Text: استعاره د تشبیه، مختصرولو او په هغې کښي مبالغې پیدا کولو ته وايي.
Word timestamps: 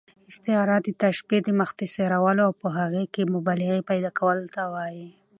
استعاره 0.31 0.77
د 0.85 0.87
تشبیه، 1.03 1.51
مختصرولو 1.61 2.41
او 2.47 2.53
په 2.61 2.67
هغې 2.77 3.03
کښي 3.13 3.23
مبالغې 3.33 3.81
پیدا 3.89 4.11
کولو 4.19 4.45
ته 4.55 4.61
وايي. 4.73 5.07